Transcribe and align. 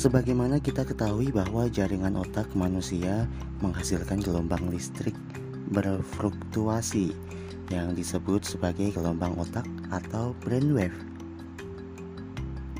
Sebagaimana 0.00 0.64
kita 0.64 0.88
ketahui 0.88 1.28
bahwa 1.28 1.68
jaringan 1.68 2.16
otak 2.16 2.48
manusia 2.56 3.28
menghasilkan 3.60 4.24
gelombang 4.24 4.72
listrik 4.72 5.12
berfluktuasi 5.76 7.12
yang 7.68 7.92
disebut 7.92 8.40
sebagai 8.40 8.96
gelombang 8.96 9.36
otak 9.36 9.68
atau 9.92 10.32
brainwave. 10.40 10.96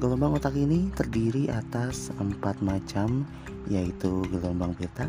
Gelombang 0.01 0.41
otak 0.41 0.57
ini 0.57 0.89
terdiri 0.97 1.53
atas 1.53 2.09
empat 2.17 2.57
macam 2.65 3.29
yaitu 3.69 4.25
gelombang 4.33 4.73
beta, 4.81 5.05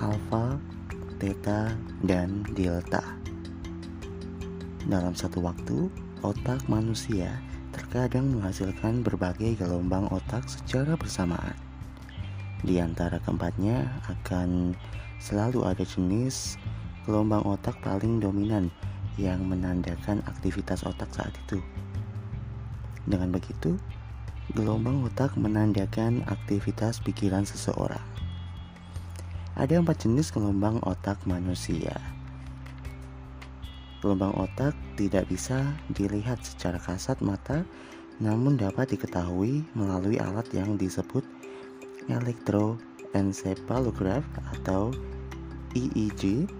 alfa, 0.00 0.56
theta, 1.20 1.68
dan 2.00 2.48
delta. 2.56 3.04
Dalam 4.88 5.12
satu 5.12 5.44
waktu, 5.44 5.92
otak 6.24 6.64
manusia 6.72 7.28
terkadang 7.72 8.28
menghasilkan 8.36 9.00
berbagai 9.00 9.56
gelombang 9.56 10.06
otak 10.12 10.44
secara 10.44 10.94
bersamaan. 10.94 11.56
Di 12.62 12.78
antara 12.78 13.18
keempatnya 13.18 13.88
akan 14.06 14.76
selalu 15.18 15.66
ada 15.66 15.82
jenis 15.82 16.60
gelombang 17.08 17.42
otak 17.42 17.74
paling 17.82 18.22
dominan 18.22 18.70
yang 19.18 19.42
menandakan 19.48 20.22
aktivitas 20.28 20.86
otak 20.86 21.10
saat 21.10 21.34
itu. 21.48 21.58
Dengan 23.02 23.34
begitu, 23.34 23.80
gelombang 24.54 25.02
otak 25.02 25.34
menandakan 25.34 26.22
aktivitas 26.30 27.02
pikiran 27.02 27.42
seseorang. 27.42 28.04
Ada 29.58 29.82
empat 29.82 30.06
jenis 30.06 30.30
gelombang 30.30 30.78
otak 30.86 31.18
manusia. 31.26 31.98
Gelombang 34.02 34.34
otak 34.34 34.74
tidak 34.98 35.30
bisa 35.30 35.62
dilihat 35.94 36.42
secara 36.42 36.74
kasat 36.82 37.22
mata, 37.22 37.62
namun 38.18 38.58
dapat 38.58 38.98
diketahui 38.98 39.62
melalui 39.78 40.18
alat 40.18 40.42
yang 40.50 40.74
disebut 40.74 41.22
elektroencephalograph 42.10 44.26
atau 44.58 44.90
EEG. 45.78 46.50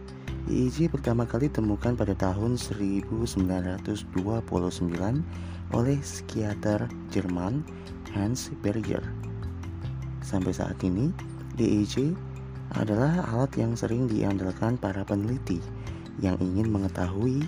EEG 0.47 0.87
pertama 0.87 1.27
kali 1.27 1.51
ditemukan 1.51 1.99
pada 1.99 2.15
tahun 2.15 2.55
1929 2.55 3.27
oleh 5.75 5.99
psikiater 5.99 6.87
Jerman 7.11 7.67
Hans 8.15 8.55
Berger. 8.63 9.03
Sampai 10.23 10.55
saat 10.55 10.79
ini, 10.87 11.11
EEG 11.59 12.15
adalah 12.79 13.27
alat 13.35 13.51
yang 13.59 13.75
sering 13.75 14.07
diandalkan 14.07 14.79
para 14.79 15.03
peneliti 15.03 15.82
yang 16.21 16.37
ingin 16.43 16.69
mengetahui 16.69 17.41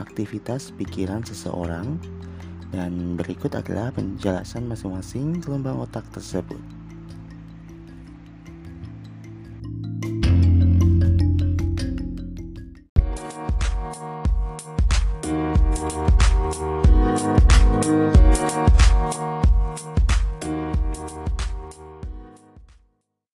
aktivitas 0.00 0.72
pikiran 0.78 1.20
seseorang 1.20 2.00
dan 2.70 3.18
berikut 3.18 3.50
adalah 3.52 3.90
penjelasan 3.90 4.70
masing-masing 4.70 5.42
gelombang 5.42 5.82
otak 5.82 6.06
tersebut. 6.14 6.79